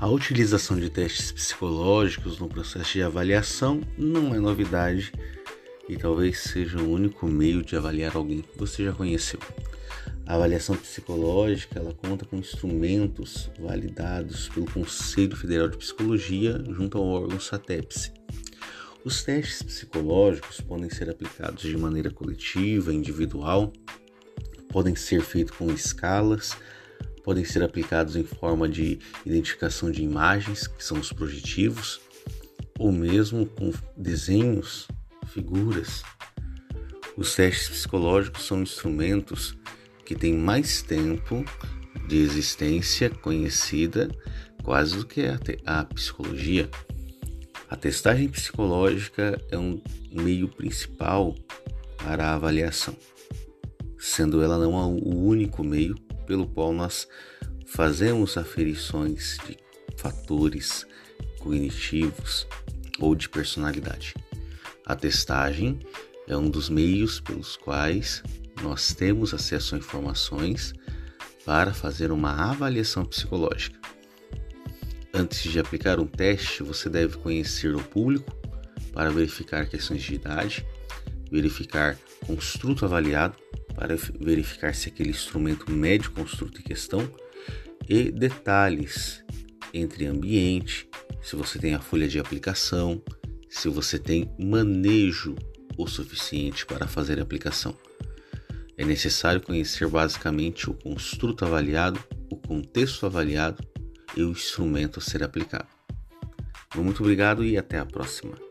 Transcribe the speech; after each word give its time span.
A 0.00 0.06
utilização 0.06 0.78
de 0.78 0.88
testes 0.88 1.32
psicológicos 1.32 2.38
no 2.38 2.48
processo 2.48 2.92
de 2.92 3.02
avaliação 3.02 3.80
não 3.98 4.32
é 4.32 4.38
novidade 4.38 5.12
e 5.88 5.96
talvez 5.96 6.38
seja 6.38 6.78
o 6.78 6.88
único 6.88 7.26
meio 7.26 7.64
de 7.64 7.74
avaliar 7.74 8.14
alguém 8.14 8.42
que 8.42 8.56
você 8.56 8.84
já 8.84 8.92
conheceu. 8.92 9.40
A 10.24 10.36
avaliação 10.36 10.76
psicológica 10.76 11.80
ela 11.80 11.92
conta 11.92 12.24
com 12.24 12.36
instrumentos 12.36 13.50
validados 13.58 14.48
pelo 14.50 14.70
Conselho 14.70 15.36
Federal 15.36 15.68
de 15.68 15.78
Psicologia 15.78 16.62
junto 16.70 16.96
ao 16.96 17.04
órgão 17.04 17.40
SATEPSE. 17.40 18.12
Os 19.04 19.24
testes 19.24 19.64
psicológicos 19.64 20.60
podem 20.60 20.88
ser 20.90 21.10
aplicados 21.10 21.64
de 21.64 21.76
maneira 21.76 22.10
coletiva, 22.10 22.94
individual, 22.94 23.72
podem 24.68 24.94
ser 24.94 25.22
feitos 25.22 25.56
com 25.56 25.72
escalas, 25.72 26.56
podem 27.28 27.44
ser 27.44 27.62
aplicados 27.62 28.16
em 28.16 28.24
forma 28.24 28.66
de 28.66 29.00
identificação 29.26 29.90
de 29.90 30.02
imagens, 30.02 30.66
que 30.66 30.82
são 30.82 30.98
os 30.98 31.12
projetivos, 31.12 32.00
ou 32.78 32.90
mesmo 32.90 33.44
com 33.44 33.70
desenhos, 33.94 34.88
figuras. 35.26 36.02
Os 37.18 37.34
testes 37.34 37.68
psicológicos 37.68 38.46
são 38.46 38.62
instrumentos 38.62 39.54
que 40.06 40.14
têm 40.14 40.32
mais 40.32 40.80
tempo 40.80 41.44
de 42.08 42.16
existência 42.16 43.10
conhecida 43.10 44.08
quase 44.62 44.96
do 44.96 45.04
que 45.04 45.26
a, 45.26 45.38
a 45.66 45.84
psicologia. 45.84 46.70
A 47.68 47.76
testagem 47.76 48.26
psicológica 48.30 49.38
é 49.50 49.58
um 49.58 49.82
meio 50.10 50.48
principal 50.48 51.34
para 51.98 52.28
a 52.28 52.34
avaliação, 52.36 52.96
sendo 53.98 54.42
ela 54.42 54.56
não 54.56 54.96
o 54.96 55.26
único 55.26 55.62
meio 55.62 56.07
pelo 56.28 56.46
qual 56.46 56.74
nós 56.74 57.08
fazemos 57.66 58.36
aferições 58.36 59.38
de 59.46 59.56
fatores 59.96 60.86
cognitivos 61.38 62.46
ou 63.00 63.14
de 63.14 63.28
personalidade. 63.30 64.14
A 64.84 64.94
testagem 64.94 65.80
é 66.28 66.36
um 66.36 66.50
dos 66.50 66.68
meios 66.68 67.18
pelos 67.18 67.56
quais 67.56 68.22
nós 68.62 68.92
temos 68.92 69.32
acesso 69.32 69.74
a 69.74 69.78
informações 69.78 70.74
para 71.46 71.72
fazer 71.72 72.12
uma 72.12 72.50
avaliação 72.50 73.06
psicológica. 73.06 73.78
Antes 75.14 75.50
de 75.50 75.58
aplicar 75.58 75.98
um 75.98 76.06
teste, 76.06 76.62
você 76.62 76.90
deve 76.90 77.16
conhecer 77.16 77.74
o 77.74 77.82
público 77.82 78.30
para 78.92 79.10
verificar 79.10 79.66
questões 79.66 80.02
de 80.02 80.14
idade, 80.14 80.66
verificar 81.30 81.96
construto 82.26 82.84
avaliado 82.84 83.38
para 83.78 83.94
verificar 84.18 84.74
se 84.74 84.88
aquele 84.88 85.10
instrumento 85.10 85.70
mede 85.70 86.08
o 86.08 86.10
construto 86.10 86.60
em 86.60 86.64
questão 86.64 87.08
e 87.88 88.10
detalhes 88.10 89.22
entre 89.72 90.04
ambiente, 90.04 90.88
se 91.22 91.36
você 91.36 91.60
tem 91.60 91.74
a 91.74 91.80
folha 91.80 92.08
de 92.08 92.18
aplicação, 92.18 93.00
se 93.48 93.68
você 93.68 93.96
tem 93.96 94.34
manejo 94.36 95.36
o 95.76 95.86
suficiente 95.86 96.66
para 96.66 96.88
fazer 96.88 97.20
a 97.20 97.22
aplicação. 97.22 97.72
É 98.76 98.84
necessário 98.84 99.40
conhecer 99.40 99.86
basicamente 99.86 100.68
o 100.68 100.74
construto 100.74 101.44
avaliado, 101.44 102.02
o 102.32 102.36
contexto 102.36 103.06
avaliado 103.06 103.62
e 104.16 104.24
o 104.24 104.32
instrumento 104.32 104.98
a 104.98 105.02
ser 105.02 105.22
aplicado. 105.22 105.68
Muito 106.74 107.00
obrigado 107.00 107.44
e 107.44 107.56
até 107.56 107.78
a 107.78 107.86
próxima. 107.86 108.47